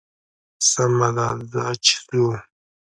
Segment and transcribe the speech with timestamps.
[0.69, 2.25] سمه ده ځه چې ځو.